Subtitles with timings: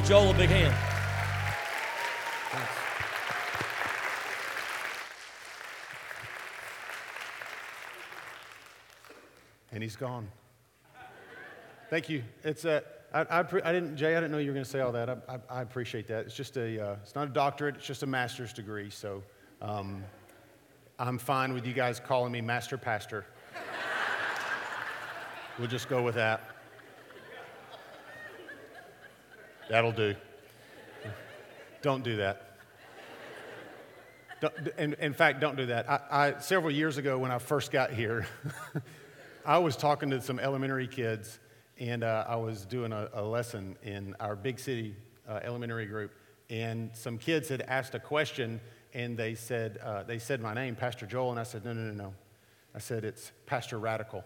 [0.00, 0.74] give Joel a big hand?
[9.72, 10.28] And he's gone.
[11.90, 12.22] Thank you.
[12.44, 12.82] It's a,
[13.12, 15.08] I, I, I didn't, Jay, I didn't know you were going to say all that.
[15.10, 16.26] I, I, I appreciate that.
[16.26, 18.90] It's just a, uh, it's not a doctorate, it's just a master's degree.
[18.90, 19.22] So
[19.60, 20.02] um,
[20.98, 23.26] I'm fine with you guys calling me Master Pastor.
[25.58, 26.59] we'll just go with that.
[29.70, 30.16] That'll do.
[31.80, 32.56] Don't do that.
[34.40, 35.88] Don't, in, in fact, don't do that.
[35.88, 38.26] I, I, several years ago, when I first got here,
[39.46, 41.38] I was talking to some elementary kids,
[41.78, 44.96] and uh, I was doing a, a, lesson in our big city
[45.28, 46.10] uh, elementary group,
[46.48, 48.60] and some kids had asked a question,
[48.92, 51.92] and they said, uh, they said my name, Pastor Joel, and I said, no, no,
[51.92, 52.14] no, no.
[52.74, 54.24] I said, it's Pastor Radical.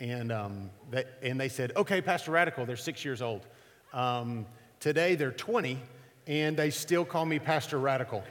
[0.00, 3.46] And, um, they, and they said, okay, Pastor Radical, they're six years old.
[3.92, 4.46] Um,
[4.82, 5.78] today they're 20,
[6.26, 8.24] and they still call me Pastor Radical.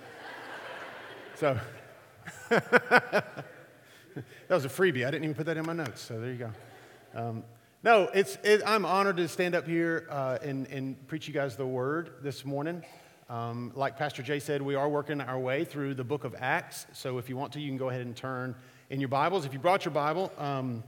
[1.36, 1.58] so,
[2.50, 3.24] that
[4.50, 5.08] was a freebie.
[5.08, 6.52] I didn't even put that in my notes, so there you go.
[7.16, 7.44] Um,
[7.84, 11.56] no, it's, it, I'm honored to stand up here uh, and, and preach you guys
[11.56, 12.84] the word this morning.
[13.30, 16.86] Um, like Pastor Jay said, we are working our way through the book of Acts.
[16.92, 18.56] So if you want to, you can go ahead and turn
[18.90, 19.46] in your Bibles.
[19.46, 20.84] If you brought your Bible, um,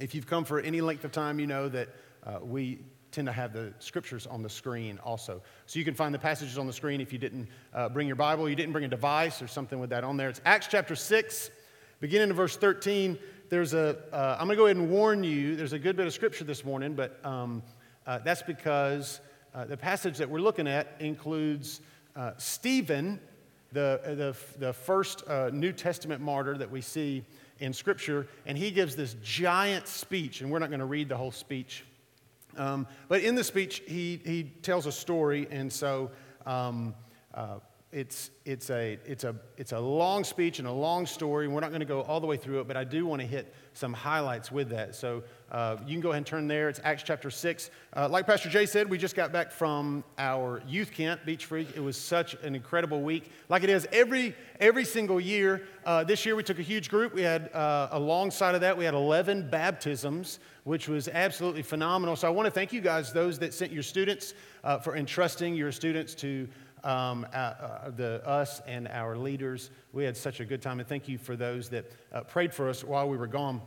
[0.00, 1.90] if you've come for any length of time, you know that
[2.26, 2.80] uh, we
[3.16, 5.40] tend to have the scriptures on the screen also.
[5.64, 8.14] So you can find the passages on the screen if you didn't uh, bring your
[8.14, 10.28] Bible, you didn't bring a device or something with that on there.
[10.28, 11.50] It's Acts chapter 6,
[11.98, 13.18] beginning in verse 13.
[13.48, 13.96] There's a.
[14.12, 16.62] am going to go ahead and warn you, there's a good bit of scripture this
[16.62, 17.62] morning, but um,
[18.06, 19.20] uh, that's because
[19.54, 21.80] uh, the passage that we're looking at includes
[22.16, 23.18] uh, Stephen,
[23.72, 27.24] the, the, the first uh, New Testament martyr that we see
[27.60, 31.16] in Scripture, and he gives this giant speech, and we're not going to read the
[31.16, 31.82] whole speech
[32.56, 36.10] um, but in the speech, he, he tells a story, and so
[36.44, 36.94] um,
[37.34, 37.58] uh,
[37.92, 41.46] it's, it's, a, it's, a, it's a long speech and a long story.
[41.46, 43.26] We're not going to go all the way through it, but I do want to
[43.26, 44.96] hit some highlights with that.
[44.96, 46.68] So uh, you can go ahead and turn there.
[46.68, 47.70] It's Acts chapter 6.
[47.94, 51.76] Uh, like Pastor Jay said, we just got back from our youth camp, Beach Freak.
[51.76, 55.62] It was such an incredible week, like it is every, every single year.
[55.84, 57.14] Uh, this year we took a huge group.
[57.14, 62.16] We had, uh, alongside of that, we had 11 baptisms, which was absolutely phenomenal.
[62.16, 65.54] So I want to thank you guys, those that sent your students, uh, for entrusting
[65.54, 66.48] your students to
[66.84, 69.70] um, uh, uh, the, us and our leaders.
[69.92, 72.68] We had such a good time, and thank you for those that uh, prayed for
[72.68, 73.60] us while we were gone.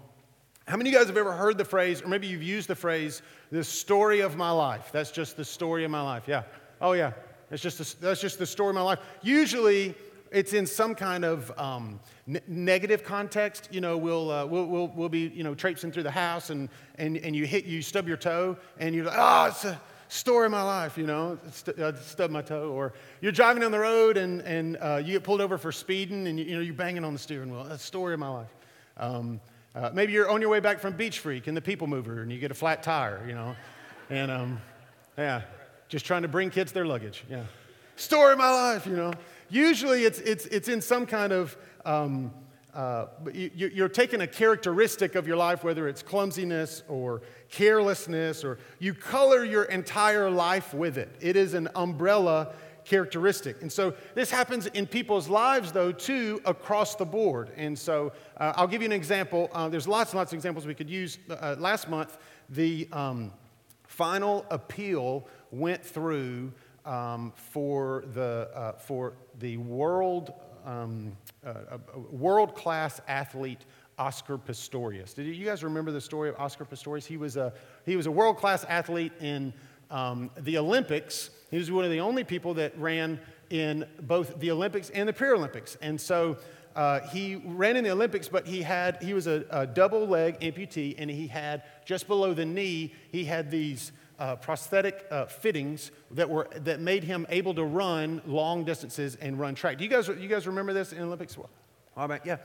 [0.68, 2.76] How many of you guys have ever heard the phrase, or maybe you've used the
[2.76, 3.22] phrase,
[3.52, 4.90] the story of my life?
[4.92, 6.28] That's just the story of my life.
[6.28, 6.44] Yeah.
[6.80, 7.14] Oh, yeah.
[7.50, 9.00] That's just, the, that's just the story of my life.
[9.24, 9.96] Usually,
[10.32, 13.70] it's in some kind of um, n- negative context.
[13.72, 16.70] You know, we'll, uh, we'll, we'll, we'll, be, you know, traipsing through the house and,
[16.96, 20.48] and, and you hit, you stub your toe and you're like, oh, it's a, story
[20.48, 22.72] of my life, you know, st- uh, stub my toe.
[22.72, 26.28] Or you're driving down the road and, and uh, you get pulled over for speeding
[26.28, 27.64] and you, you know, you're banging on the steering wheel.
[27.64, 28.56] That's story of my life.
[28.98, 29.40] Um,
[29.76, 32.32] uh, maybe you're on your way back from Beach Freak in the People Mover and
[32.32, 33.56] you get a flat tire, you know.
[34.10, 34.62] And um,
[35.18, 35.44] yeah,
[35.88, 37.24] just trying to bring kids their luggage.
[37.30, 37.44] Yeah.
[37.96, 39.14] Story of my life, you know.
[39.50, 41.56] Usually it's, it's, it's in some kind of
[41.86, 42.34] um,
[42.74, 48.60] uh, you, are taking a characteristic of your life, whether it's clumsiness or carelessness, or
[48.78, 51.10] you color your entire life with it.
[51.20, 52.54] It is an umbrella
[52.86, 53.62] characteristic.
[53.62, 57.52] And so this happens in people's lives, though, too, across the board.
[57.56, 59.50] And so uh, I'll give you an example.
[59.54, 61.18] Uh, there's lots and lots of examples we could use.
[61.30, 62.18] Uh, last month,
[62.50, 63.32] the um,
[63.88, 66.52] final appeal went through
[66.86, 70.34] um, for, the, uh, for the world
[70.66, 71.80] um, a
[72.12, 73.66] world class athlete,
[73.98, 75.14] Oscar Pistorius.
[75.14, 77.06] Did you guys remember the story of Oscar Pistorius?
[77.06, 77.54] He was a,
[77.86, 79.54] he was a world class athlete in
[79.92, 81.32] um, the Olympics.
[81.52, 85.14] He was one of the only people that ran in both the Olympics and the
[85.14, 85.76] Paralympics.
[85.82, 86.38] And so
[86.76, 90.40] uh, he ran in the Olympics, but he had he was a, a, double leg
[90.40, 95.92] amputee, and he had just below the knee he had these uh, prosthetic uh, fittings
[96.12, 99.78] that, were, that made him able to run long distances and run track.
[99.78, 101.38] Do you guys, you guys remember this in Olympics?
[101.38, 101.50] Well,
[101.98, 102.38] all right, yeah.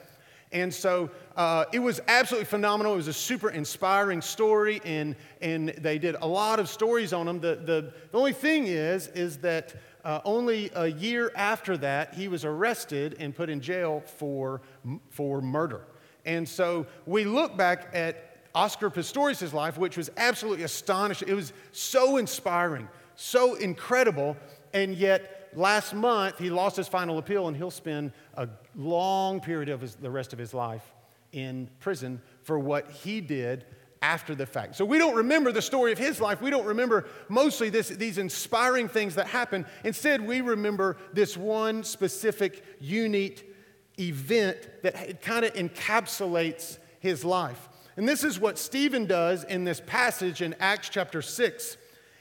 [0.52, 2.92] And so uh, it was absolutely phenomenal.
[2.92, 7.26] It was a super inspiring story, and, and they did a lot of stories on
[7.26, 7.40] him.
[7.40, 9.74] The, the, the only thing is, is that
[10.04, 14.62] uh, only a year after that, he was arrested and put in jail for,
[15.10, 15.86] for murder.
[16.24, 21.28] And so we look back at Oscar Pistorius' life, which was absolutely astonishing.
[21.28, 24.36] It was so inspiring, so incredible,
[24.72, 29.68] and yet last month he lost his final appeal and he'll spend a long period
[29.68, 30.92] of his, the rest of his life
[31.32, 33.64] in prison for what he did
[34.02, 34.76] after the fact.
[34.76, 36.42] So we don't remember the story of his life.
[36.42, 39.64] We don't remember mostly this, these inspiring things that happen.
[39.82, 43.50] Instead, we remember this one specific, unique
[43.98, 47.68] event that kind of encapsulates his life.
[47.96, 51.76] And this is what Stephen does in this passage in Acts chapter 6.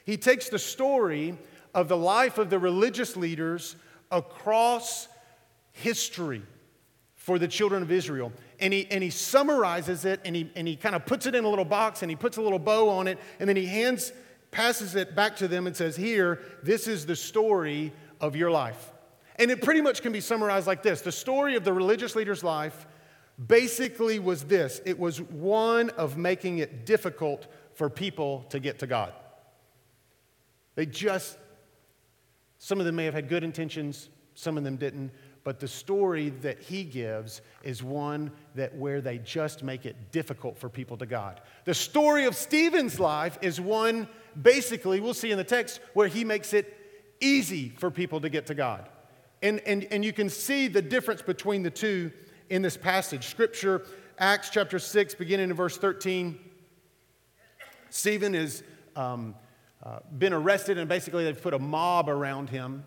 [0.06, 1.38] He takes the story
[1.74, 3.75] of the life of the religious leaders
[4.12, 5.08] across
[5.72, 6.44] history
[7.16, 8.31] for the children of Israel.
[8.60, 11.44] And he, and he summarizes it and he, and he kind of puts it in
[11.44, 14.12] a little box and he puts a little bow on it and then he hands,
[14.52, 17.92] passes it back to them and says, Here, this is the story
[18.22, 18.92] of your life.
[19.38, 22.44] And it pretty much can be summarized like this The story of the religious leader's
[22.44, 22.86] life
[23.47, 28.88] basically was this it was one of making it difficult for people to get to
[28.88, 29.13] God.
[30.75, 31.38] They just,
[32.57, 35.12] some of them may have had good intentions, some of them didn't,
[35.44, 40.57] but the story that he gives is one that where they just make it difficult
[40.57, 41.41] for people to God.
[41.65, 44.07] The story of Stephen's life is one,
[44.41, 46.77] basically, we'll see in the text, where he makes it
[47.19, 48.89] easy for people to get to God.
[49.41, 52.12] And, and, and you can see the difference between the two
[52.53, 53.25] in this passage.
[53.27, 53.81] Scripture,
[54.19, 56.38] Acts chapter 6, beginning in verse 13.
[57.89, 58.61] Stephen has
[58.95, 59.33] um,
[59.81, 62.83] uh, been arrested, and basically they've put a mob around him.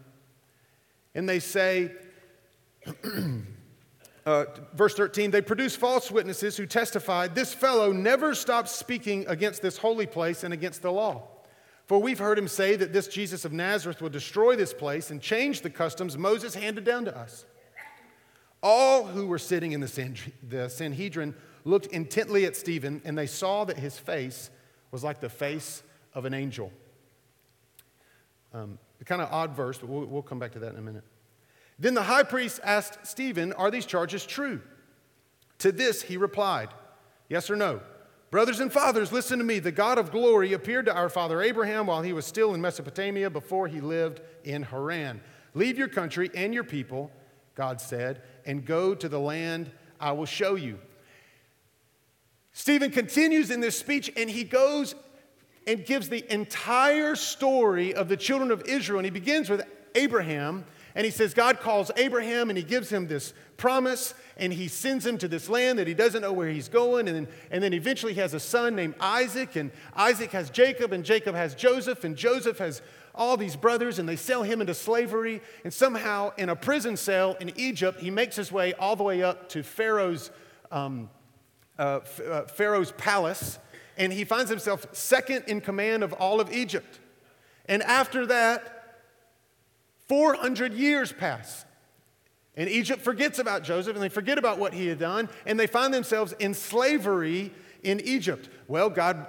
[1.16, 1.90] And they say,
[4.26, 9.62] uh, verse 13, they produced false witnesses who testified, This fellow never stopped speaking against
[9.62, 11.24] this holy place and against the law.
[11.86, 15.20] For we've heard him say that this Jesus of Nazareth will destroy this place and
[15.20, 17.46] change the customs Moses handed down to us.
[18.68, 23.76] All who were sitting in the Sanhedrin looked intently at Stephen, and they saw that
[23.76, 24.50] his face
[24.90, 25.84] was like the face
[26.14, 26.72] of an angel.
[28.52, 31.04] Um, kind of odd verse, but we'll, we'll come back to that in a minute.
[31.78, 34.60] Then the high priest asked Stephen, Are these charges true?
[35.58, 36.70] To this he replied,
[37.28, 37.82] Yes or no?
[38.32, 39.60] Brothers and fathers, listen to me.
[39.60, 43.30] The God of glory appeared to our father Abraham while he was still in Mesopotamia
[43.30, 45.20] before he lived in Haran.
[45.54, 47.12] Leave your country and your people,
[47.56, 50.78] God said, and go to the land I will show you.
[52.52, 54.94] Stephen continues in this speech and he goes
[55.66, 59.00] and gives the entire story of the children of Israel.
[59.00, 59.62] And he begins with
[59.94, 60.64] Abraham
[60.94, 65.04] and he says, God calls Abraham and he gives him this promise and he sends
[65.04, 67.08] him to this land that he doesn't know where he's going.
[67.08, 70.92] And then, and then eventually he has a son named Isaac, and Isaac has Jacob,
[70.92, 72.82] and Jacob has Joseph, and Joseph has
[73.16, 75.40] all these brothers and they sell him into slavery.
[75.64, 79.22] And somehow, in a prison cell in Egypt, he makes his way all the way
[79.22, 80.30] up to Pharaoh's,
[80.70, 81.10] um,
[81.78, 83.58] uh, uh, Pharaoh's palace.
[83.96, 87.00] And he finds himself second in command of all of Egypt.
[87.66, 89.00] And after that,
[90.08, 91.64] 400 years pass.
[92.56, 95.66] And Egypt forgets about Joseph and they forget about what he had done, and they
[95.66, 97.52] find themselves in slavery
[97.82, 98.48] in Egypt.
[98.66, 99.26] Well, God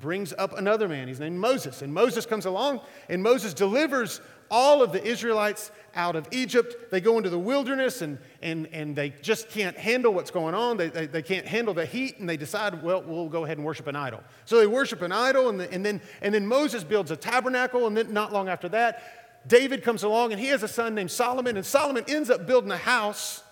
[0.00, 1.08] brings up another man.
[1.08, 1.82] He's named Moses.
[1.82, 6.90] And Moses comes along, and Moses delivers all of the Israelites out of Egypt.
[6.90, 10.76] They go into the wilderness, and, and, and they just can't handle what's going on.
[10.76, 13.66] They, they, they can't handle the heat, and they decide, well, we'll go ahead and
[13.66, 14.22] worship an idol.
[14.44, 17.86] So they worship an idol, and, the, and, then, and then Moses builds a tabernacle,
[17.86, 21.10] and then not long after that, David comes along, and he has a son named
[21.10, 23.42] Solomon, and Solomon ends up building a house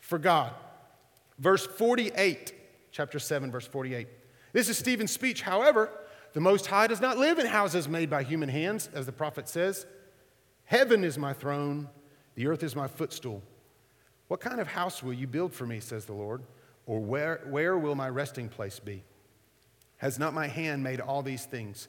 [0.00, 0.52] for God.
[1.38, 2.54] Verse 48,
[2.92, 4.08] chapter 7, verse 48.
[4.52, 5.42] This is Stephen's speech.
[5.42, 5.90] However,
[6.32, 9.48] the Most High does not live in houses made by human hands, as the prophet
[9.48, 9.86] says.
[10.64, 11.88] Heaven is my throne,
[12.34, 13.42] the earth is my footstool.
[14.28, 16.42] What kind of house will you build for me, says the Lord?
[16.86, 19.02] Or where, where will my resting place be?
[19.98, 21.88] Has not my hand made all these things?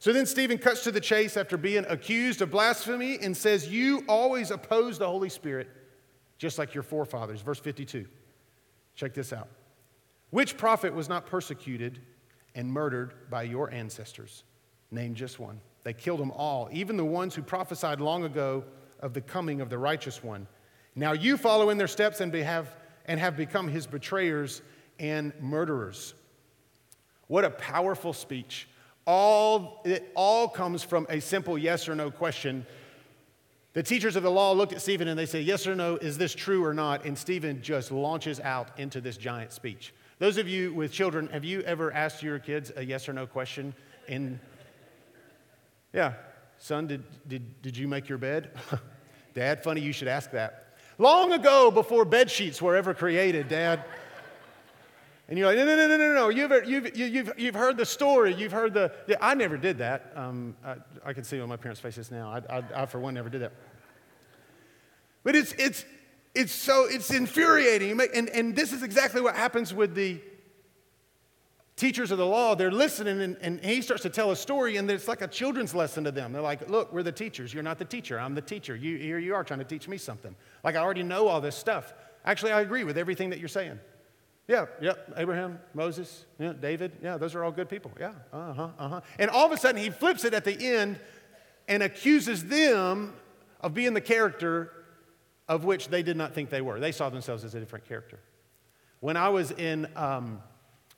[0.00, 4.04] So then Stephen cuts to the chase after being accused of blasphemy and says, You
[4.08, 5.68] always oppose the Holy Spirit,
[6.36, 7.40] just like your forefathers.
[7.40, 8.06] Verse 52.
[8.96, 9.48] Check this out.
[10.34, 12.00] Which prophet was not persecuted
[12.56, 14.42] and murdered by your ancestors?
[14.90, 15.60] Name just one.
[15.84, 18.64] They killed them all, even the ones who prophesied long ago
[18.98, 20.48] of the coming of the righteous one.
[20.96, 22.76] Now you follow in their steps and, have,
[23.06, 24.60] and have become his betrayers
[24.98, 26.14] and murderers.
[27.28, 28.66] What a powerful speech.
[29.06, 32.66] All, it all comes from a simple yes or no question.
[33.72, 36.18] The teachers of the law looked at Stephen and they say, Yes or no, is
[36.18, 37.04] this true or not?
[37.04, 39.94] And Stephen just launches out into this giant speech.
[40.18, 43.26] Those of you with children, have you ever asked your kids a yes or no
[43.26, 43.74] question?
[44.06, 44.38] In
[45.92, 46.14] yeah,
[46.58, 48.50] son, did, did, did you make your bed?
[49.34, 50.76] Dad, funny you should ask that.
[50.98, 53.84] Long ago, before bed sheets were ever created, Dad.
[55.28, 56.28] And you're like, no, no, no, no, no, no.
[56.28, 58.34] You've, you've, you've, you've heard the story.
[58.34, 58.92] You've heard the.
[59.06, 60.12] Yeah, I never did that.
[60.14, 62.30] Um, I, I, can see on my parents' faces now.
[62.30, 63.52] I, I, I, for one, never did that.
[65.22, 65.84] But it's, it's,
[66.34, 68.00] it's so it's infuriating.
[68.14, 70.20] And, and this is exactly what happens with the
[71.76, 74.88] teachers of the law, they're listening, and, and he starts to tell a story, and
[74.90, 76.32] it's like a children's lesson to them.
[76.32, 77.52] They're like, Look, we're the teachers.
[77.52, 78.18] You're not the teacher.
[78.18, 78.76] I'm the teacher.
[78.76, 80.34] You, here you are trying to teach me something.
[80.62, 81.92] Like, I already know all this stuff.
[82.24, 83.78] Actually, I agree with everything that you're saying.
[84.46, 87.90] Yeah, yeah, Abraham, Moses, yeah, David, yeah, those are all good people.
[87.98, 89.00] Yeah, uh huh, uh huh.
[89.18, 91.00] And all of a sudden, he flips it at the end
[91.66, 93.14] and accuses them
[93.62, 94.70] of being the character
[95.48, 96.80] of which they did not think they were.
[96.80, 98.18] They saw themselves as a different character.
[99.00, 100.40] When I was in, um,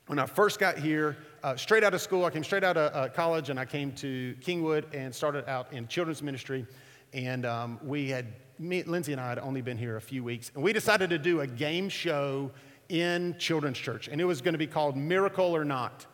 [0.07, 2.95] when I first got here, uh, straight out of school, I came straight out of
[2.95, 6.65] uh, college and I came to Kingwood and started out in children's ministry.
[7.13, 8.27] And um, we had,
[8.59, 11.17] me, Lindsay and I had only been here a few weeks, and we decided to
[11.17, 12.51] do a game show
[12.89, 16.05] in children's church, and it was going to be called Miracle or Not.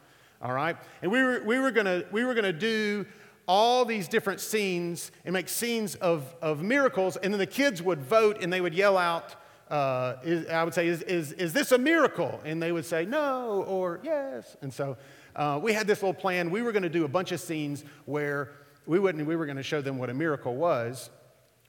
[0.41, 0.75] All right?
[1.01, 3.05] And we were, we were going to we were gonna do
[3.47, 8.01] all these different scenes and make scenes of, of miracles, and then the kids would
[8.01, 9.35] vote and they would yell out,
[9.69, 12.39] uh, is, I would say, is, is, is this a miracle?
[12.45, 14.55] And they would say, no, or yes.
[14.61, 14.97] And so
[15.35, 16.51] uh, we had this little plan.
[16.51, 18.51] We were going to do a bunch of scenes where
[18.85, 21.09] we, wouldn't, we were going to show them what a miracle was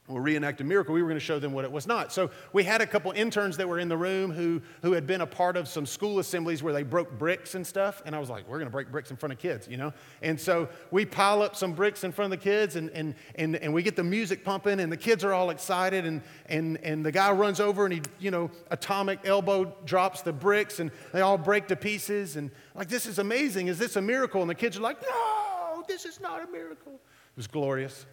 [0.06, 2.12] or reenact a miracle, we were going to show them what it was not.
[2.12, 5.22] So we had a couple interns that were in the room who, who had been
[5.22, 8.02] a part of some school assemblies where they broke bricks and stuff.
[8.04, 9.94] And I was like, we're going to break bricks in front of kids, you know?
[10.20, 13.56] And so we pile up some bricks in front of the kids and, and, and,
[13.56, 16.04] and we get the music pumping and the kids are all excited.
[16.04, 20.34] And, and, and the guy runs over and he, you know, atomic elbow drops the
[20.34, 22.36] bricks and they all break to pieces.
[22.36, 23.68] And like, this is amazing.
[23.68, 24.42] Is this a miracle?
[24.42, 26.92] And the kids are like, no, this is not a miracle.
[26.92, 28.04] It was glorious.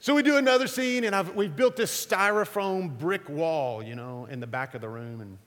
[0.00, 4.26] So we do another scene, and I've, we've built this styrofoam brick wall, you know,
[4.30, 5.20] in the back of the room.
[5.20, 5.38] And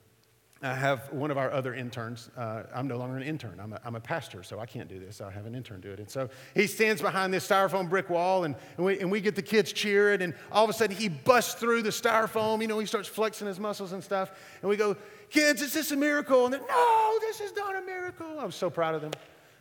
[0.61, 2.29] I have one of our other interns.
[2.35, 3.61] Uh, I'm no longer an intern.
[3.61, 5.21] I'm a, I'm a pastor, so I can't do this.
[5.21, 5.99] I have an intern do it.
[5.99, 9.35] And so he stands behind this styrofoam brick wall, and, and, we, and we get
[9.35, 10.21] the kids cheering.
[10.21, 12.61] And all of a sudden, he busts through the styrofoam.
[12.61, 14.31] You know, he starts flexing his muscles and stuff.
[14.61, 14.97] And we go,
[15.29, 16.43] Kids, is this a miracle?
[16.43, 18.37] And they're, No, this is not a miracle.
[18.37, 19.11] I was so proud of them.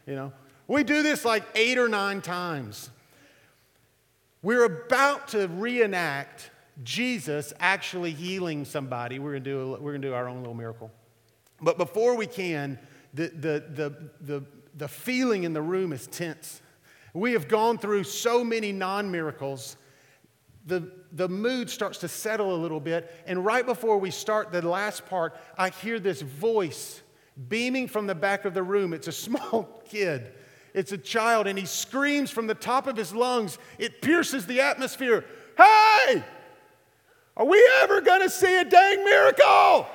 [0.04, 0.32] You know,
[0.66, 2.90] we do this like eight or nine times.
[4.42, 6.50] We're about to reenact
[6.82, 9.18] Jesus actually healing somebody.
[9.18, 10.90] We're going to do, we're going to do our own little miracle.
[11.60, 12.78] But before we can,
[13.12, 14.44] the, the, the, the,
[14.74, 16.62] the feeling in the room is tense.
[17.12, 19.76] We have gone through so many non miracles.
[20.66, 23.12] The, the mood starts to settle a little bit.
[23.26, 27.02] And right before we start the last part, I hear this voice
[27.48, 28.94] beaming from the back of the room.
[28.94, 30.32] It's a small kid
[30.74, 33.58] it's a child, and he screams from the top of his lungs.
[33.78, 35.24] It pierces the atmosphere.
[35.56, 36.22] Hey,
[37.36, 39.86] are we ever going to see a dang miracle?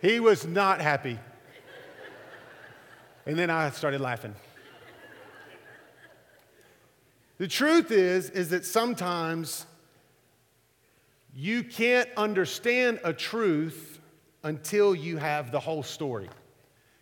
[0.00, 1.18] he was not happy.
[3.26, 4.34] And then I started laughing.
[7.38, 9.64] The truth is is that sometimes
[11.34, 13.99] you can't understand a truth
[14.42, 16.28] until you have the whole story.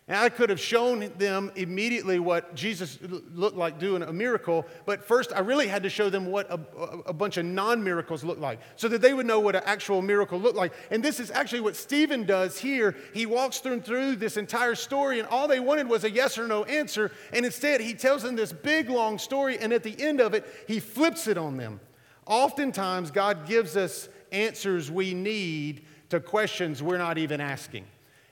[0.09, 2.97] And I could have shown them immediately what Jesus
[3.31, 6.59] looked like doing a miracle, but first I really had to show them what a,
[7.05, 10.01] a bunch of non miracles look like so that they would know what an actual
[10.01, 10.73] miracle looked like.
[10.89, 12.95] And this is actually what Stephen does here.
[13.13, 16.47] He walks them through this entire story, and all they wanted was a yes or
[16.47, 17.11] no answer.
[17.31, 20.43] And instead, he tells them this big, long story, and at the end of it,
[20.67, 21.79] he flips it on them.
[22.25, 27.85] Oftentimes, God gives us answers we need to questions we're not even asking.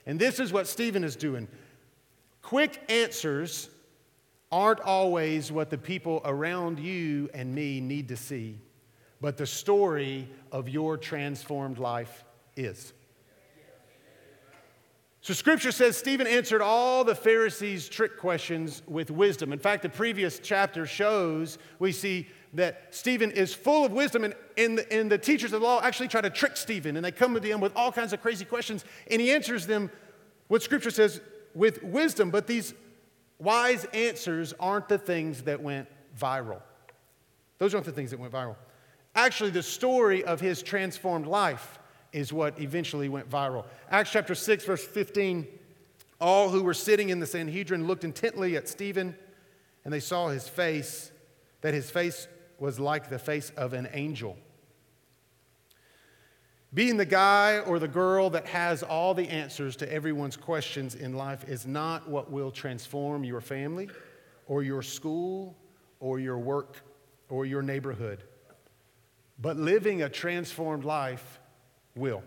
[0.06, 1.48] And this is what Stephen is doing.
[2.42, 3.68] Quick answers
[4.50, 8.58] aren't always what the people around you and me need to see,
[9.20, 12.24] but the story of your transformed life
[12.56, 12.92] is.
[15.20, 19.52] So, scripture says Stephen answered all the Pharisees' trick questions with wisdom.
[19.52, 24.34] In fact, the previous chapter shows we see that Stephen is full of wisdom, and,
[24.56, 27.12] and, the, and the teachers of the law actually try to trick Stephen, and they
[27.12, 29.90] come to him with all kinds of crazy questions, and he answers them,
[30.48, 31.20] what scripture says,
[31.54, 32.30] with wisdom.
[32.30, 32.74] But these
[33.38, 35.88] wise answers aren't the things that went
[36.18, 36.62] viral.
[37.58, 38.56] Those aren't the things that went viral.
[39.14, 41.78] Actually, the story of his transformed life
[42.12, 43.64] is what eventually went viral.
[43.90, 45.46] Acts chapter 6, verse 15
[46.20, 49.16] all who were sitting in the Sanhedrin looked intently at Stephen,
[49.84, 51.12] and they saw his face,
[51.60, 52.26] that his face
[52.58, 54.36] was like the face of an angel.
[56.74, 61.14] Being the guy or the girl that has all the answers to everyone's questions in
[61.14, 63.88] life is not what will transform your family
[64.46, 65.56] or your school
[65.98, 66.82] or your work
[67.30, 68.24] or your neighborhood.
[69.40, 71.40] But living a transformed life
[71.94, 72.22] will.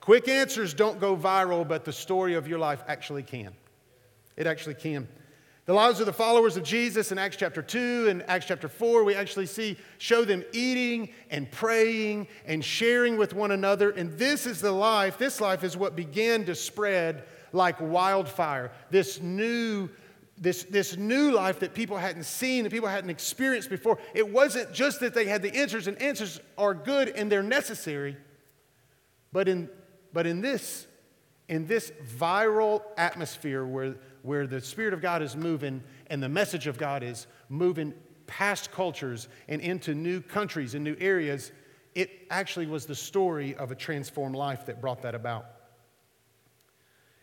[0.00, 3.54] Quick answers don't go viral, but the story of your life actually can.
[4.36, 5.08] It actually can.
[5.64, 9.04] The lives of the followers of Jesus in Acts chapter 2 and Acts chapter 4,
[9.04, 13.90] we actually see show them eating and praying and sharing with one another.
[13.90, 18.72] And this is the life, this life is what began to spread like wildfire.
[18.90, 19.88] This new
[20.36, 23.98] this, this new life that people hadn't seen, that people hadn't experienced before.
[24.12, 28.16] It wasn't just that they had the answers, and answers are good and they're necessary,
[29.30, 29.68] but in,
[30.12, 30.88] but in this,
[31.48, 36.66] in this viral atmosphere where, where the Spirit of God is moving and the message
[36.66, 37.92] of God is moving
[38.26, 41.52] past cultures and into new countries and new areas,
[41.94, 45.46] it actually was the story of a transformed life that brought that about.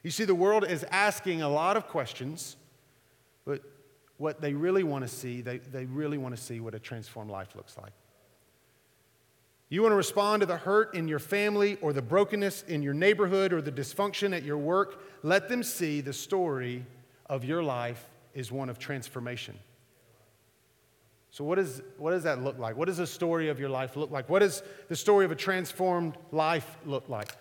[0.03, 2.55] You see, the world is asking a lot of questions
[3.49, 3.63] but
[4.17, 7.31] what they really want to see, they, they really want to see what a transformed
[7.31, 7.93] life looks like.
[9.69, 12.93] You want to respond to the hurt in your family or the brokenness in your
[12.93, 16.85] neighborhood or the dysfunction at your work, let them see the story
[17.27, 19.57] of your life is one of transformation.
[21.31, 22.75] So, what, is, what does that look like?
[22.75, 24.27] What does the story of your life look like?
[24.27, 27.31] What does the story of a transformed life look like?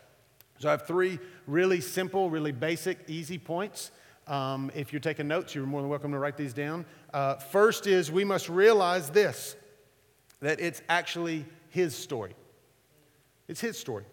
[0.58, 3.90] So, I have three really simple, really basic, easy points
[4.28, 6.84] um, if you're taking notes, you're more than welcome to write these down.
[7.14, 9.56] Uh, first is we must realize this
[10.40, 11.44] that it's actually
[11.78, 12.34] his story.
[13.46, 14.04] It's his story.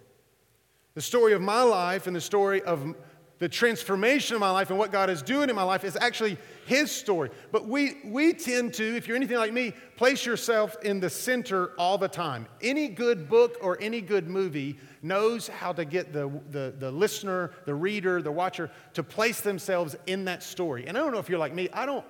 [0.94, 2.96] The story of my life and the story of
[3.40, 6.38] the transformation of my life and what God is doing in my life is actually
[6.66, 7.32] His story.
[7.52, 11.72] But we, we tend to, if you're anything like me, place yourself in the center
[11.78, 12.48] all the time.
[12.62, 17.52] Any good book or any good movie knows how to get the, the, the listener,
[17.66, 20.88] the reader, the watcher to place themselves in that story.
[20.88, 22.06] And I don't know if you're like me, I don't,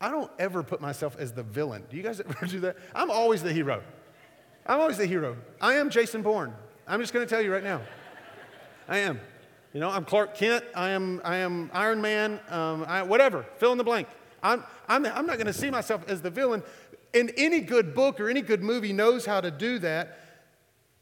[0.00, 1.84] I don't ever put myself as the villain.
[1.88, 2.76] Do you guys ever do that?
[2.92, 3.84] I'm always the hero.
[4.68, 5.36] I'm always the hero.
[5.60, 6.52] I am Jason Bourne.
[6.88, 7.82] I'm just going to tell you right now.
[8.88, 9.20] I am.
[9.72, 10.64] You know, I'm Clark Kent.
[10.74, 12.40] I am, I am Iron Man.
[12.48, 13.46] Um, I, whatever.
[13.58, 14.08] Fill in the blank.
[14.42, 16.64] I'm, I'm, I'm not going to see myself as the villain.
[17.14, 20.18] And any good book or any good movie knows how to do that.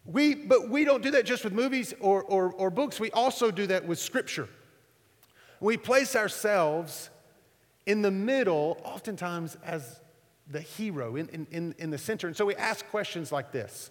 [0.04, 3.00] We, but we don't do that just with movies or, or, or books.
[3.00, 4.46] We also do that with Scripture.
[5.61, 7.09] We place ourselves
[7.87, 10.00] in the middle, oftentimes as
[10.50, 12.26] the hero, in, in, in the center.
[12.26, 13.90] And so we ask questions like this.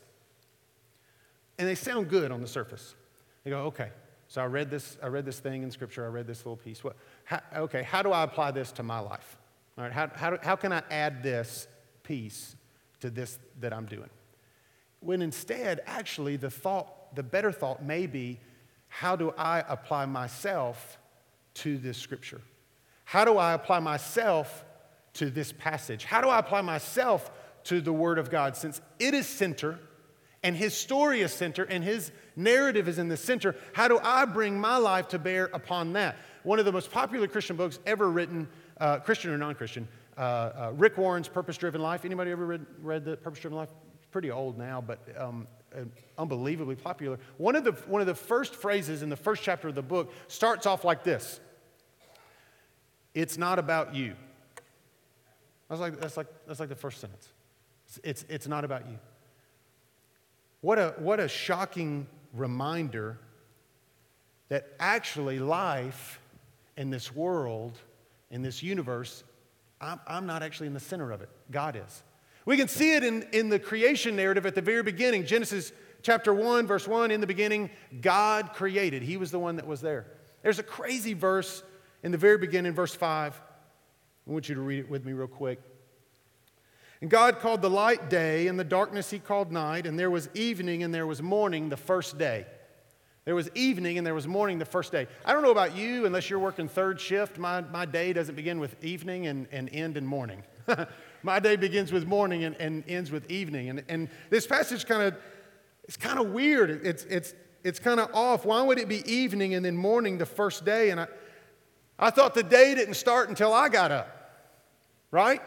[1.58, 2.96] And they sound good on the surface.
[3.44, 3.90] They go, okay,
[4.28, 6.84] so I read this, I read this thing in Scripture, I read this little piece.
[6.84, 9.38] What, how, okay, how do I apply this to my life?
[9.78, 11.68] All right, how, how, how can I add this
[12.04, 12.56] piece
[13.02, 14.10] to this that I'm doing?
[15.00, 18.40] When instead, actually, the thought, the better thought may be,
[18.88, 20.98] how do I apply myself
[21.56, 22.42] to this Scripture?
[23.04, 24.64] How do I apply myself
[25.14, 26.06] to this passage?
[26.06, 27.32] How do I apply myself
[27.66, 28.56] to the Word of God?
[28.56, 29.80] Since it is center,
[30.44, 33.56] and his story is center and his narrative is in the center.
[33.72, 36.18] How do I bring my life to bear upon that?
[36.44, 40.72] One of the most popular Christian books ever written, uh, Christian or non-Christian, uh, uh,
[40.76, 42.04] Rick Warren's Purpose Driven Life.
[42.04, 43.70] Anybody ever read, read the Purpose Driven Life?
[43.96, 45.48] It's pretty old now, but um,
[46.18, 47.18] unbelievably popular.
[47.38, 50.14] One of, the, one of the first phrases in the first chapter of the book
[50.28, 51.40] starts off like this
[53.14, 54.16] It's not about you.
[55.74, 57.28] Was like, that's, like, that's like the first sentence.
[57.88, 59.00] It's, it's, it's not about you.
[60.62, 63.18] What a, what a shocking reminder
[64.50, 66.20] that actually life
[66.78, 67.80] in this world,
[68.30, 69.24] in this universe,
[69.82, 71.30] I'm, I'm not actually in the center of it.
[71.50, 72.04] God is.
[72.46, 75.26] We can see it in, in the creation narrative at the very beginning.
[75.26, 75.72] Genesis
[76.04, 79.02] chapter 1, verse 1 in the beginning, God created.
[79.02, 80.06] He was the one that was there.
[80.44, 81.64] There's a crazy verse
[82.04, 83.42] in the very beginning, verse 5.
[84.28, 85.60] I want you to read it with me real quick.
[87.02, 90.30] And God called the light day, and the darkness he called night, and there was
[90.34, 92.46] evening and there was morning the first day.
[93.26, 95.08] There was evening and there was morning the first day.
[95.26, 98.60] I don't know about you, unless you're working third shift, my, my day doesn't begin
[98.60, 100.44] with evening and, and end in morning.
[101.24, 103.70] my day begins with morning and, and ends with evening.
[103.70, 105.16] And, and this passage kind of,
[105.86, 106.70] it's kind of weird.
[106.86, 107.34] It's, it's,
[107.64, 108.46] it's kind of off.
[108.46, 110.90] Why would it be evening and then morning the first day?
[110.90, 111.08] And I,
[112.04, 114.10] I thought the day didn't start until I got up,
[115.10, 115.42] right?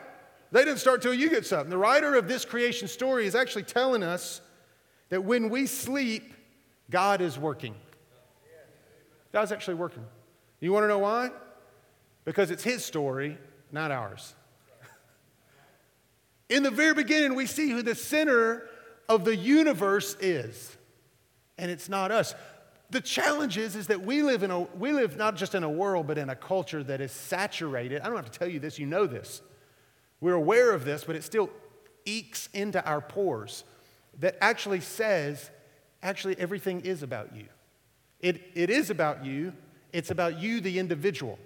[0.53, 1.69] They didn't start till you get something.
[1.69, 4.41] The writer of this creation story is actually telling us
[5.11, 6.33] that when we sleep,
[6.89, 7.75] God is working.
[9.35, 10.03] God's actually working.
[10.61, 11.31] You want to know why?
[12.25, 13.37] Because it's His story,
[13.71, 14.35] not ours.
[16.49, 18.67] In the very beginning, we see who the center
[19.11, 20.75] of the universe is,
[21.59, 22.35] and it's not us.
[22.91, 25.71] The challenge is, is that we live, in a, we live not just in a
[25.71, 28.01] world, but in a culture that is saturated.
[28.03, 29.43] I don't have to tell you this, you know this
[30.21, 31.51] we're aware of this, but it still
[32.07, 33.65] ekes into our pores
[34.21, 35.51] that actually says,
[36.03, 37.47] actually, everything is about you.
[38.21, 39.53] It, it is about you,
[39.93, 41.39] it's about you, the individual,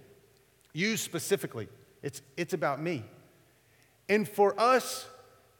[0.72, 1.68] you specifically.
[2.02, 3.04] It's, it's about me.
[4.08, 5.06] And for us,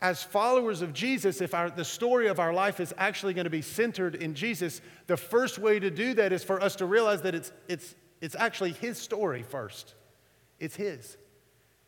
[0.02, 3.50] as followers of Jesus, if our, the story of our life is actually going to
[3.50, 7.22] be centered in Jesus, the first way to do that is for us to realize
[7.22, 9.94] that it's, it's, it's actually His story first.
[10.58, 11.18] It's His.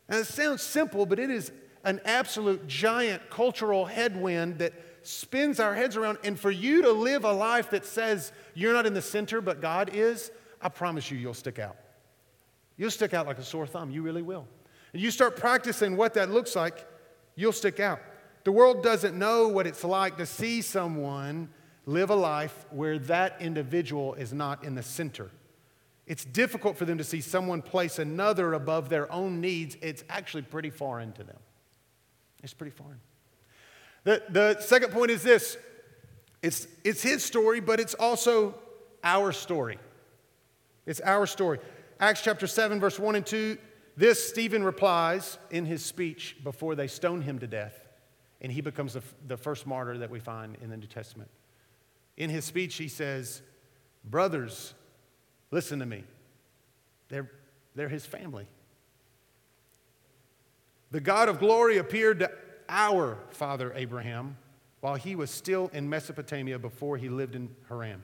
[0.07, 1.51] And it sounds simple, but it is
[1.83, 6.19] an absolute giant cultural headwind that spins our heads around.
[6.23, 9.59] And for you to live a life that says you're not in the center, but
[9.59, 11.77] God is, I promise you, you'll stick out.
[12.77, 13.91] You'll stick out like a sore thumb.
[13.91, 14.47] You really will.
[14.93, 16.87] And you start practicing what that looks like,
[17.35, 17.99] you'll stick out.
[18.43, 21.49] The world doesn't know what it's like to see someone
[21.85, 25.31] live a life where that individual is not in the center.
[26.05, 29.77] It's difficult for them to see someone place another above their own needs.
[29.81, 31.39] It's actually pretty foreign to them.
[32.43, 32.99] It's pretty foreign.
[34.03, 35.57] The, the second point is this
[36.41, 38.55] it's, it's his story, but it's also
[39.01, 39.79] our story.
[40.85, 41.59] It's our story.
[42.01, 43.57] Acts chapter 7, verse 1 and 2.
[43.95, 47.87] This Stephen replies in his speech before they stone him to death,
[48.41, 51.29] and he becomes the, the first martyr that we find in the New Testament.
[52.17, 53.41] In his speech, he says,
[54.03, 54.73] Brothers,
[55.51, 56.03] listen to me.
[57.09, 57.29] They're,
[57.75, 58.47] they're his family.
[60.91, 62.31] The God of glory appeared to
[62.69, 64.37] our father Abraham
[64.81, 68.03] while he was still in Mesopotamia before he lived in Haran.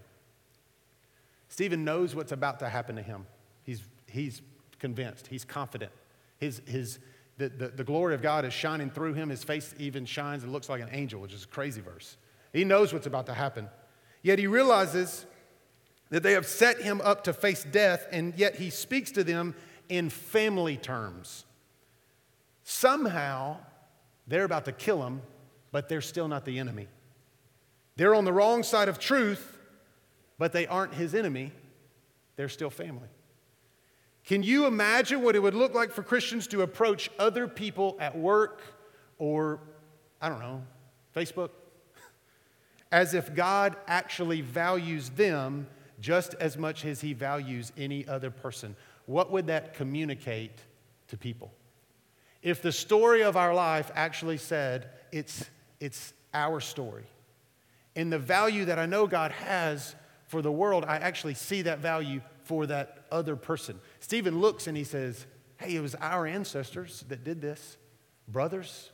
[1.49, 3.25] Stephen knows what's about to happen to him.
[3.63, 4.41] He's, he's
[4.79, 5.91] convinced, he's confident.
[6.37, 6.99] His, his,
[7.37, 9.29] the, the, the glory of God is shining through him.
[9.29, 12.17] His face even shines and looks like an angel, which is a crazy verse.
[12.53, 13.69] He knows what's about to happen.
[14.21, 15.25] Yet he realizes
[16.09, 19.53] that they have set him up to face death, and yet he speaks to them
[19.89, 21.45] in family terms.
[22.63, 23.57] Somehow,
[24.27, 25.21] they're about to kill him,
[25.71, 26.87] but they're still not the enemy.
[27.95, 29.57] They're on the wrong side of truth,
[30.37, 31.51] but they aren't his enemy.
[32.37, 33.09] They're still family.
[34.29, 38.15] Can you imagine what it would look like for Christians to approach other people at
[38.15, 38.61] work
[39.17, 39.59] or,
[40.21, 40.61] I don't know,
[41.15, 41.49] Facebook?
[42.91, 45.65] As if God actually values them
[45.99, 48.75] just as much as he values any other person.
[49.07, 50.59] What would that communicate
[51.07, 51.51] to people?
[52.43, 57.05] If the story of our life actually said it's, it's our story,
[57.95, 59.95] and the value that I know God has
[60.27, 63.79] for the world, I actually see that value for that other person.
[63.99, 67.77] Stephen looks and he says, Hey, it was our ancestors that did this.
[68.27, 68.89] Brothers,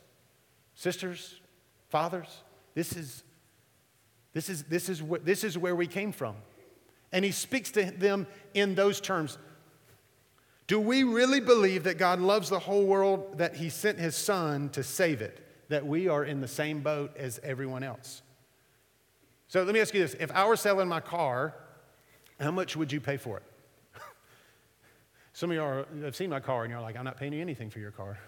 [0.74, 1.40] sisters,
[1.88, 2.42] fathers,
[2.74, 3.24] this is,
[4.34, 6.36] this is, this is, wh- this is where we came from.
[7.12, 9.38] And he speaks to them in those terms.
[10.66, 14.68] Do we really believe that God loves the whole world, that He sent His Son
[14.70, 15.40] to save it,
[15.70, 18.20] that we are in the same boat as everyone else?
[19.48, 21.54] So let me ask you this if I were selling my car,
[22.40, 23.42] how much would you pay for it?
[25.32, 27.70] Some of are, have seen my car and you're like, I'm not paying you anything
[27.70, 28.18] for your car.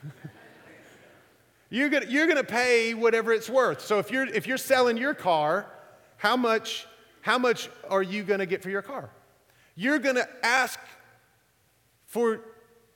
[1.71, 3.81] you're gonna, you're gonna pay whatever it's worth.
[3.81, 5.67] So if you're, if you're selling your car,
[6.17, 6.87] how much,
[7.21, 9.11] how much are you to get for your car?
[9.75, 10.81] You're to ask
[12.07, 12.41] for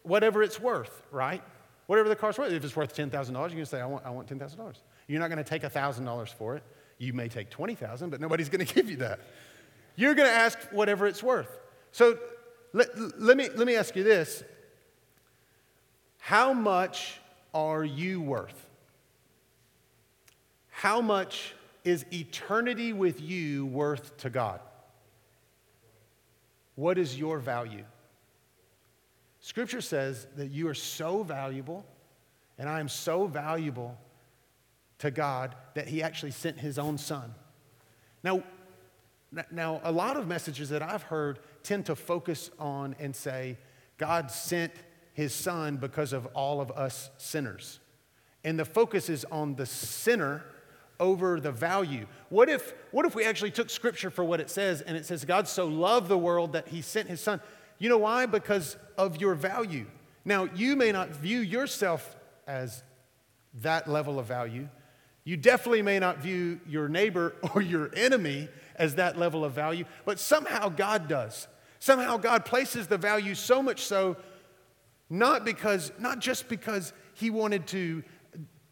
[0.03, 1.43] whatever it's worth, right?
[1.87, 2.53] Whatever the car's worth.
[2.53, 4.75] If it's worth $10,000, you're to say, I want, I want $10,000.
[5.07, 6.63] You're not to take $1,000 for it.
[6.99, 9.21] You may take 20,000, but nobody's to give you that.
[9.97, 11.59] You're going to ask whatever it's worth.
[11.93, 12.19] So
[12.73, 12.89] let,
[13.21, 14.43] let, me, let me ask you this.
[16.19, 17.21] How much
[17.53, 18.69] are you worth?
[20.71, 24.61] How much is eternity with you worth to God?
[26.75, 27.85] What is your value?
[29.41, 31.85] Scripture says that you are so valuable,
[32.59, 33.99] and I am so valuable
[34.99, 37.35] to God that He actually sent His own Son.
[38.23, 38.45] Now,
[39.51, 43.59] now, a lot of messages that I've heard tend to focus on and say,
[43.97, 44.73] God sent
[45.15, 47.81] His Son because of all of us sinners.
[48.45, 50.45] And the focus is on the sinner
[51.01, 52.07] over the value.
[52.29, 55.25] What if, what if we actually took Scripture for what it says and it says,
[55.25, 57.41] God so loved the world that He sent His Son?
[57.79, 58.27] You know why?
[58.27, 59.87] Because of your value.
[60.25, 62.17] Now, you may not view yourself
[62.47, 62.83] as
[63.55, 64.69] that level of value.
[65.25, 69.85] You definitely may not view your neighbor or your enemy as that level of value,
[70.05, 71.47] but somehow God does.
[71.79, 74.17] Somehow God places the value so much so,
[75.11, 78.03] not because, not just because He wanted to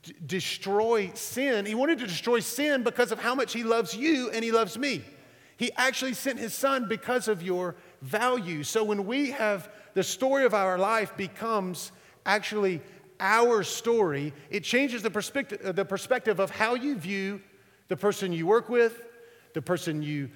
[0.03, 4.31] d- destroy sin, He wanted to destroy sin because of how much He loves you
[4.31, 5.05] and He loves me.
[5.57, 8.63] He actually sent His Son because of your value.
[8.63, 11.93] So when we have the story of our life becomes
[12.25, 12.81] actually
[13.21, 17.41] our story, it changes the perspective, uh, the perspective of how you view
[17.89, 19.03] the person you work with,
[19.53, 20.31] the person you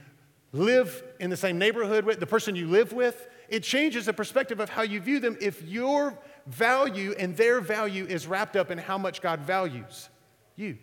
[0.53, 3.29] live in the same neighborhood with, the person you live with.
[3.49, 8.05] It changes the perspective of how you view them if your value and their value
[8.05, 10.09] is wrapped up in how much God values
[10.57, 10.79] you.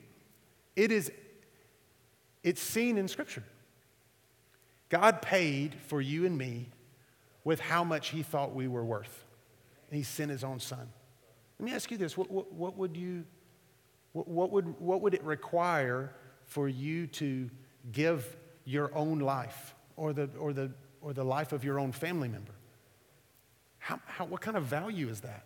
[0.76, 1.12] It is
[2.44, 3.44] it's seen in scripture.
[4.90, 6.70] God paid for you and me
[7.44, 9.26] with how much he thought we were worth.
[9.90, 10.90] And he sent his own son.
[11.62, 13.24] Let me ask you this what, what, what would you,
[14.14, 16.12] what, what, would, what would it require
[16.46, 17.52] for you to
[17.92, 20.72] give your own life or the, or the,
[21.02, 22.54] or the life of your own family member?
[23.78, 25.46] How, how, what kind of value is that?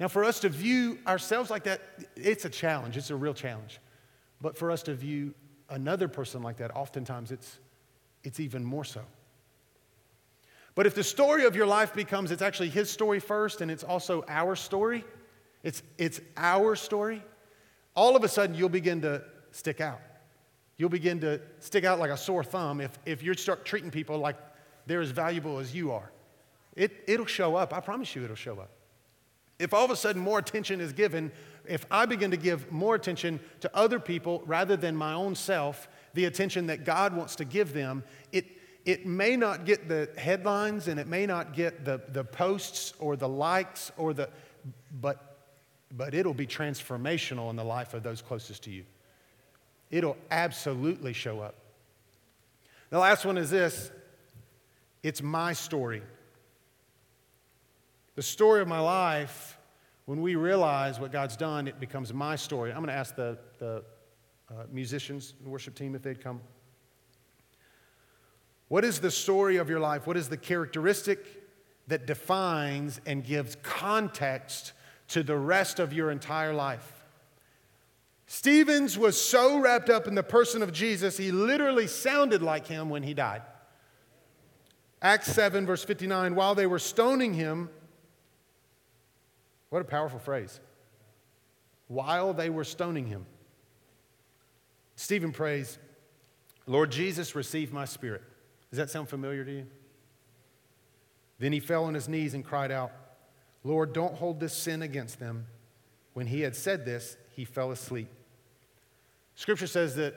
[0.00, 1.82] Now, for us to view ourselves like that,
[2.16, 2.96] it's a challenge.
[2.96, 3.78] It's a real challenge.
[4.40, 5.32] But for us to view
[5.70, 7.60] another person like that, oftentimes it's,
[8.24, 9.02] it's even more so.
[10.76, 13.82] But if the story of your life becomes it's actually his story first and it's
[13.82, 15.04] also our story,
[15.64, 17.24] it's, it's our story,
[17.96, 20.00] all of a sudden you'll begin to stick out.
[20.76, 24.18] You'll begin to stick out like a sore thumb if, if you start treating people
[24.18, 24.36] like
[24.86, 26.12] they're as valuable as you are.
[26.76, 27.72] It, it'll show up.
[27.72, 28.68] I promise you it'll show up.
[29.58, 31.32] If all of a sudden more attention is given,
[31.66, 35.88] if I begin to give more attention to other people rather than my own self,
[36.12, 38.44] the attention that God wants to give them, it,
[38.86, 43.16] it may not get the headlines and it may not get the, the posts or
[43.16, 44.30] the likes or the,
[45.00, 45.38] but,
[45.90, 48.84] but it'll be transformational in the life of those closest to you.
[49.90, 51.56] It'll absolutely show up.
[52.90, 53.90] The last one is this
[55.02, 56.02] it's my story.
[58.14, 59.58] The story of my life,
[60.06, 62.70] when we realize what God's done, it becomes my story.
[62.70, 63.82] I'm going to ask the, the
[64.48, 66.40] uh, musicians, worship team, if they'd come.
[68.68, 70.06] What is the story of your life?
[70.06, 71.24] What is the characteristic
[71.86, 74.72] that defines and gives context
[75.08, 77.04] to the rest of your entire life?
[78.26, 82.90] Stephen's was so wrapped up in the person of Jesus, he literally sounded like him
[82.90, 83.42] when he died.
[85.00, 87.70] Acts 7, verse 59 while they were stoning him,
[89.70, 90.60] what a powerful phrase.
[91.86, 93.26] While they were stoning him,
[94.96, 95.78] Stephen prays,
[96.66, 98.22] Lord Jesus, receive my spirit.
[98.70, 99.66] Does that sound familiar to you?
[101.38, 102.92] Then he fell on his knees and cried out,
[103.62, 105.46] Lord, don't hold this sin against them.
[106.14, 108.08] When he had said this, he fell asleep.
[109.34, 110.14] Scripture says that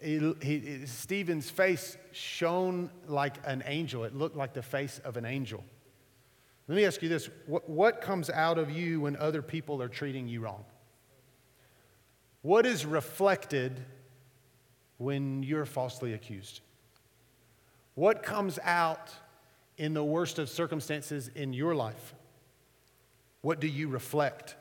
[0.00, 4.04] he, he, Stephen's face shone like an angel.
[4.04, 5.64] It looked like the face of an angel.
[6.66, 9.88] Let me ask you this what, what comes out of you when other people are
[9.88, 10.64] treating you wrong?
[12.42, 13.84] What is reflected
[14.98, 16.60] when you're falsely accused?
[17.98, 19.10] What comes out
[19.76, 22.14] in the worst of circumstances in your life?
[23.40, 24.54] What do you reflect?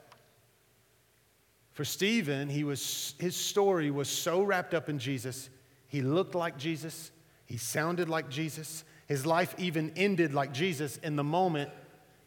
[1.74, 5.52] For Stephen, he was, his story was so wrapped up in Jesus.
[5.88, 7.12] He looked like Jesus,
[7.46, 11.70] he sounded like Jesus, his life even ended like Jesus in the moment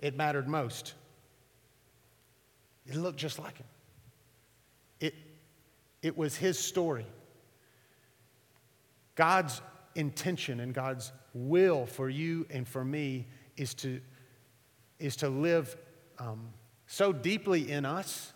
[0.00, 0.94] it mattered most.
[2.86, 3.66] It looked just like him.
[5.00, 5.14] It,
[6.02, 7.06] it was his story.
[9.16, 9.60] God's
[9.94, 13.26] intention and God's will for you and for me
[13.56, 14.00] is to,
[14.98, 15.76] is to live
[16.18, 16.48] um,
[16.86, 18.32] so deeply in us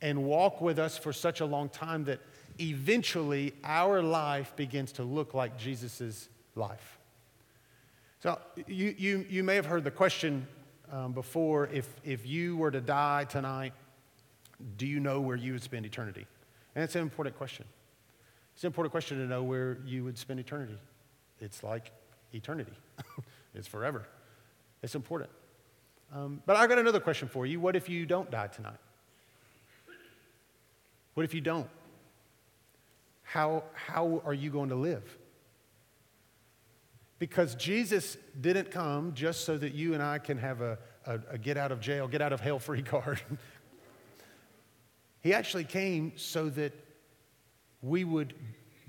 [0.00, 2.20] and walk with us for such a long time that
[2.60, 6.98] eventually our life begins to look like Jesus' life.
[8.20, 10.46] So you, you, you may have heard the question
[10.90, 13.72] um, before if, if you were to die tonight,
[14.76, 16.26] do you know where you would spend eternity?
[16.74, 17.64] And it's an important question.
[18.56, 20.78] It's an important question to know where you would spend eternity.
[21.40, 21.92] It's like
[22.32, 22.72] eternity,
[23.54, 24.08] it's forever.
[24.82, 25.28] It's important.
[26.10, 27.60] Um, but I've got another question for you.
[27.60, 28.78] What if you don't die tonight?
[31.12, 31.68] What if you don't?
[33.24, 35.18] How, how are you going to live?
[37.18, 41.38] Because Jesus didn't come just so that you and I can have a, a, a
[41.38, 43.20] get out of jail, get out of hell free card.
[45.20, 46.72] he actually came so that
[47.82, 48.34] we would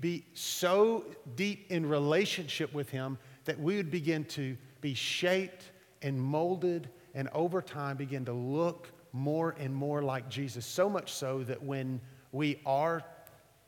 [0.00, 5.70] be so deep in relationship with Him that we would begin to be shaped
[6.02, 10.64] and molded and over time begin to look more and more like Jesus.
[10.66, 13.02] So much so that when we are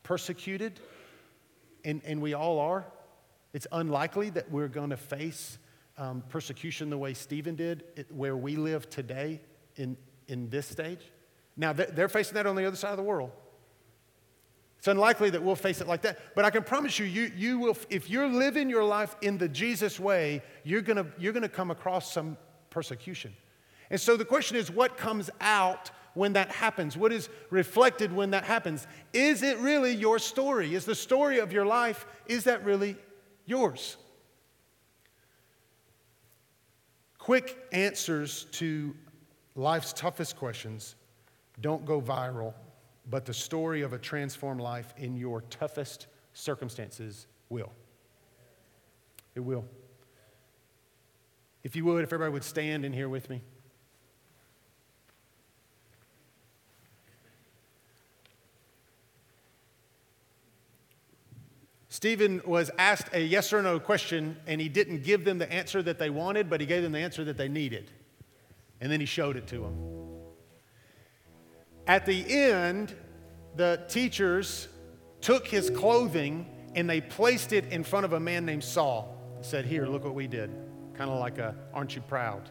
[0.03, 0.81] persecuted,
[1.85, 2.85] and, and we all are,
[3.53, 5.59] it's unlikely that we're going to face
[5.99, 9.41] um, persecution the way Stephen did, where we live today
[9.77, 9.97] in,
[10.29, 11.11] in this stage.
[11.57, 13.33] Now, they're facing that on the other side of the world.
[14.81, 16.35] It's unlikely that we'll face it like that.
[16.35, 19.47] But I can promise you, you, you will, if you're living your life in the
[19.47, 22.39] Jesus way, you're gonna, you're to come across some
[22.71, 23.37] persecution.
[23.91, 26.97] And so the question is what comes out when that happens?
[26.97, 28.87] What is reflected when that happens?
[29.13, 30.75] Is it really your story?
[30.75, 32.97] Is the story of your life, is that really
[33.45, 33.99] yours?
[37.19, 38.97] Quick answers to
[39.55, 40.95] life's toughest questions
[41.61, 42.55] don't go viral,
[43.09, 47.73] but the story of a transformed life in your toughest circumstances will.
[49.35, 49.65] It will.
[51.63, 53.43] If you would, if everybody would stand in here with me.
[61.89, 65.83] Stephen was asked a yes or no question, and he didn't give them the answer
[65.83, 67.91] that they wanted, but he gave them the answer that they needed.
[68.81, 70.00] And then he showed it to them.
[71.91, 72.95] At the end,
[73.57, 74.69] the teachers
[75.21, 79.21] took his clothing and they placed it in front of a man named Saul.
[79.35, 80.53] and Said, Here, look what we did.
[80.95, 82.49] Kind of like a, Aren't you proud?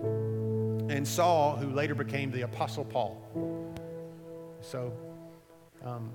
[0.00, 3.76] And Saul, who later became the Apostle Paul.
[4.60, 4.92] So,
[5.84, 6.12] um,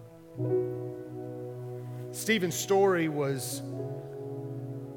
[2.12, 3.62] Stephen's story was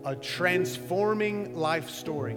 [0.05, 2.37] a transforming life story.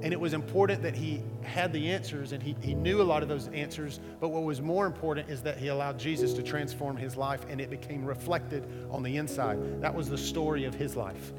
[0.00, 3.22] And it was important that he had the answers and he, he knew a lot
[3.22, 3.98] of those answers.
[4.20, 7.60] But what was more important is that he allowed Jesus to transform his life and
[7.60, 9.80] it became reflected on the inside.
[9.80, 11.32] That was the story of his life.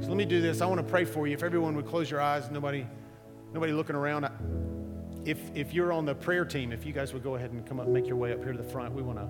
[0.00, 0.60] So let me do this.
[0.60, 1.34] I want to pray for you.
[1.34, 2.86] If everyone would close your eyes, nobody,
[3.52, 4.28] nobody looking around.
[5.24, 7.80] If, if you're on the prayer team, if you guys would go ahead and come
[7.80, 9.28] up, make your way up here to the front, we want to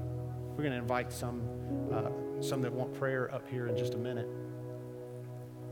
[0.56, 1.42] we're going to invite some,
[1.90, 4.28] uh, some that want prayer up here in just a minute.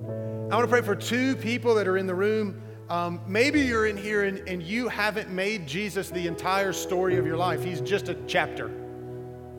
[0.05, 2.61] I want to pray for two people that are in the room.
[2.89, 7.27] Um, maybe you're in here and, and you haven't made Jesus the entire story of
[7.27, 7.63] your life.
[7.63, 8.71] He's just a chapter.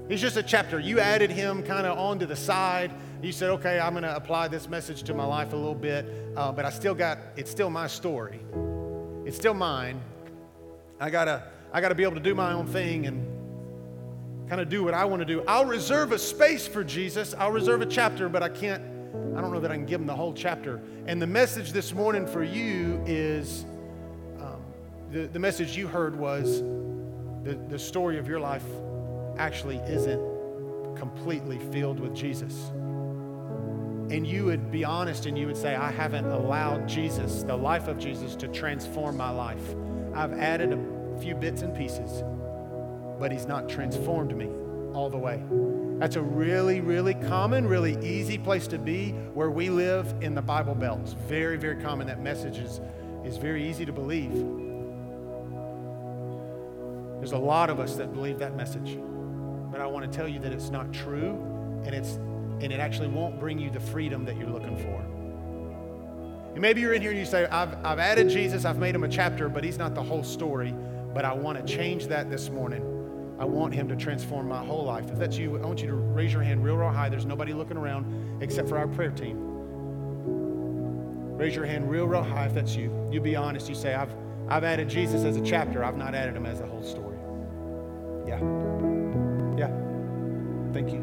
[0.10, 0.80] He's just a chapter.
[0.80, 2.92] You added him kind of onto the side.
[3.22, 6.06] You said, okay, I'm going to apply this message to my life a little bit,
[6.36, 8.42] uh, but I still got, it's still my story.
[9.26, 10.02] It's still mine.
[11.00, 14.60] I got to I got to be able to do my own thing and kind
[14.60, 15.42] of do what I want to do.
[15.48, 17.34] I'll reserve a space for Jesus.
[17.38, 18.84] I'll reserve a chapter, but I can't,
[19.36, 20.82] I don't know that I can give them the whole chapter.
[21.06, 23.66] And the message this morning for you is
[24.40, 24.62] um,
[25.12, 26.62] the, the message you heard was
[27.44, 28.66] the, the story of your life
[29.38, 30.22] actually isn't
[30.96, 32.70] completely filled with Jesus.
[34.12, 37.88] And you would be honest and you would say, I haven't allowed Jesus, the life
[37.88, 39.76] of Jesus, to transform my life.
[40.14, 42.24] I've added a few bits and pieces
[43.22, 44.50] but He's not transformed me
[44.96, 45.42] all the way.
[46.02, 50.42] That's a really, really common, really easy place to be where we live in the
[50.42, 51.00] Bible Belt.
[51.04, 52.08] It's very, very common.
[52.08, 52.82] That message is,
[53.24, 54.32] is very easy to believe.
[57.20, 58.98] There's a lot of us that believe that message.
[59.72, 61.36] But I want to tell you that it's not true
[61.86, 65.06] and, it's, and it actually won't bring you the freedom that you're looking for.
[66.54, 69.04] And maybe you're in here and you say, I've, I've added Jesus, I've made him
[69.04, 70.74] a chapter, but he's not the whole story.
[71.14, 73.01] But I want to change that this morning.
[73.42, 75.10] I want him to transform my whole life.
[75.10, 77.10] If that's you, I want you to raise your hand real, real high.
[77.10, 79.36] There's nobody looking around except for our prayer team.
[81.38, 83.10] Raise your hand real, real high if that's you.
[83.12, 83.68] You be honest.
[83.68, 84.14] You say, I've,
[84.48, 85.84] I've added Jesus as a chapter.
[85.84, 87.18] I've not added him as a whole story.
[88.28, 88.38] Yeah.
[89.58, 89.72] Yeah.
[90.72, 91.00] Thank you.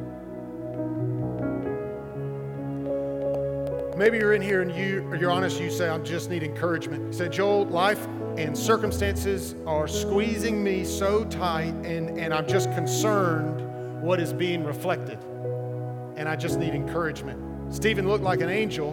[3.96, 7.07] Maybe you're in here and you, you're honest, you say, I just need encouragement.
[7.07, 8.07] You say, Joel, life
[8.38, 14.62] and circumstances are squeezing me so tight, and, and I'm just concerned what is being
[14.62, 15.18] reflected.
[16.16, 17.74] And I just need encouragement.
[17.74, 18.92] Stephen looked like an angel.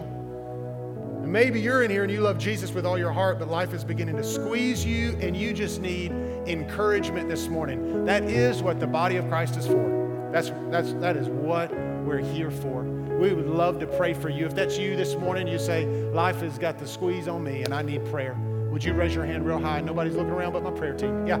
[1.22, 3.72] And maybe you're in here and you love Jesus with all your heart, but life
[3.72, 6.10] is beginning to squeeze you, and you just need
[6.46, 8.04] encouragement this morning.
[8.04, 10.30] That is what the body of Christ is for.
[10.32, 11.72] That's, that's, that is what
[12.04, 12.82] we're here for.
[12.82, 14.44] We would love to pray for you.
[14.44, 17.72] If that's you this morning, you say, Life has got the squeeze on me and
[17.72, 18.36] I need prayer.
[18.76, 19.80] Would you raise your hand real high?
[19.80, 21.26] Nobody's looking around but my prayer team.
[21.26, 21.38] Yeah.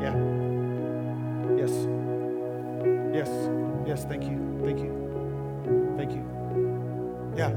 [0.00, 0.14] Yeah.
[1.58, 1.88] Yes.
[3.12, 3.28] Yes.
[3.84, 4.04] Yes.
[4.04, 4.60] Thank you.
[4.62, 5.94] Thank you.
[5.96, 6.24] Thank you.
[7.36, 7.50] Yeah.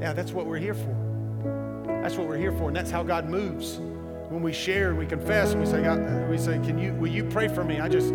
[0.00, 1.84] Yeah, that's what we're here for.
[2.02, 2.68] That's what we're here for.
[2.68, 3.76] And that's how God moves.
[4.30, 7.10] When we share and we confess and we say, God, we say, Can you will
[7.10, 7.78] you pray for me?
[7.78, 8.06] I just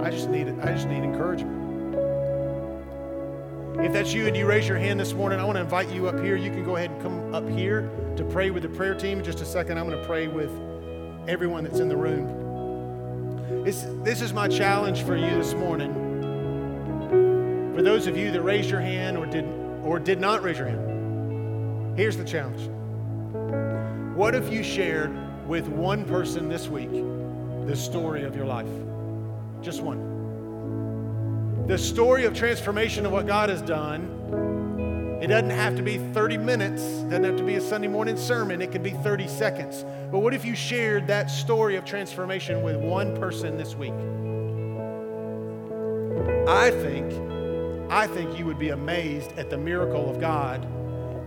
[0.00, 1.61] I just need I just need encouragement.
[3.82, 6.06] If that's you and you raise your hand this morning, I want to invite you
[6.06, 6.36] up here.
[6.36, 9.18] You can go ahead and come up here to pray with the prayer team.
[9.18, 10.52] In just a second, I'm going to pray with
[11.26, 13.64] everyone that's in the room.
[13.64, 15.92] This, this is my challenge for you this morning.
[17.74, 19.46] For those of you that raised your hand or did,
[19.84, 22.70] or did not raise your hand, here's the challenge.
[24.16, 25.10] What if you shared
[25.48, 26.92] with one person this week
[27.66, 28.70] the story of your life?
[29.60, 30.12] Just one
[31.66, 36.36] the story of transformation of what God has done, it doesn't have to be 30
[36.38, 39.84] minutes, doesn't have to be a Sunday morning sermon, it can be 30 seconds.
[40.10, 43.94] But what if you shared that story of transformation with one person this week?
[46.48, 47.12] I think,
[47.90, 50.64] I think you would be amazed at the miracle of God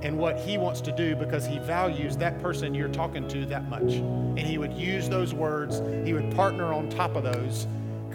[0.03, 3.69] and what He wants to do because He values that person you're talking to that
[3.69, 3.93] much.
[3.93, 7.65] And He would use those words, He would partner on top of those,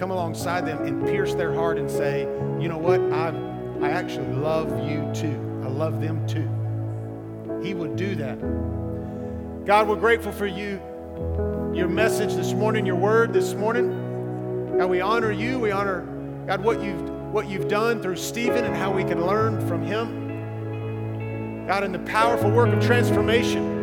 [0.00, 2.22] come alongside them and pierce their heart and say,
[2.58, 2.98] you know what?
[3.12, 3.34] I,
[3.82, 5.60] I actually love you too.
[5.62, 6.48] I love them too.
[7.62, 8.38] He would do that.
[9.66, 10.80] God, we're grateful for you,
[11.74, 14.78] your message this morning, your word this morning.
[14.78, 15.58] God, we honor you.
[15.58, 16.00] We honor,
[16.46, 21.66] God, what you've, what you've done through Stephen and how we can learn from him.
[21.66, 23.79] God, in the powerful work of transformation.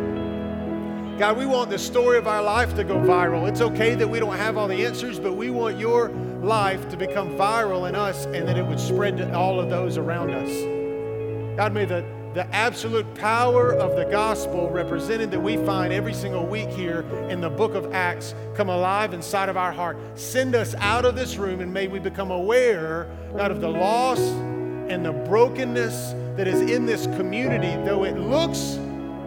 [1.18, 3.48] God, we want the story of our life to go viral.
[3.48, 6.10] It's okay that we don't have all the answers, but we want your
[6.42, 9.96] life to become viral in us and that it would spread to all of those
[9.96, 11.56] around us.
[11.56, 12.04] God, may the
[12.34, 17.00] the absolute power of the gospel represented that we find every single week here
[17.30, 19.96] in the book of Acts come alive inside of our heart.
[20.14, 24.20] Send us out of this room and may we become aware, God, of the loss
[24.20, 27.74] and the brokenness that is in this community.
[27.84, 28.78] Though it looks,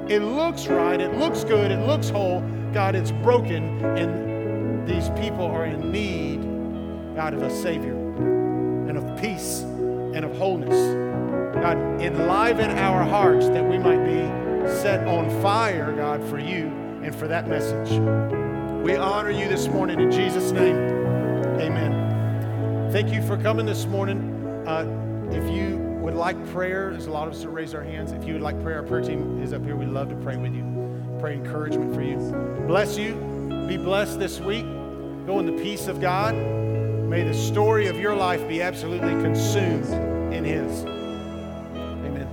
[0.09, 2.41] it looks right, it looks good, it looks whole,
[2.73, 6.41] God, it's broken, and these people are in need,
[7.15, 7.95] God, of a Savior
[8.87, 10.75] and of peace and of wholeness.
[11.55, 14.21] God, enliven our hearts that we might be
[14.67, 16.67] set on fire, God, for you
[17.03, 17.89] and for that message.
[18.83, 20.75] We honor you this morning in Jesus' name.
[21.59, 22.91] Amen.
[22.91, 24.63] Thank you for coming this morning.
[24.65, 24.85] Uh,
[25.31, 28.11] if you would like prayer, there's a lot of us who raise our hands.
[28.11, 29.75] If you would like prayer, our prayer team is up here.
[29.75, 30.65] We'd love to pray with you,
[31.19, 32.17] pray encouragement for you.
[32.67, 33.13] Bless you.
[33.67, 34.65] Be blessed this week.
[35.25, 36.35] Go in the peace of God.
[36.35, 39.85] May the story of your life be absolutely consumed
[40.33, 40.85] in His.
[42.05, 42.27] Amen.